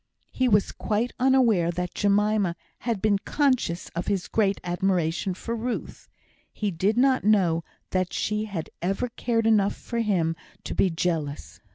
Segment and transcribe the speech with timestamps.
[0.31, 6.09] He was quite unaware that Jemima had been conscious of his great admiration for Ruth;
[6.51, 11.59] he did not know that she had ever cared enough for him to be jealous.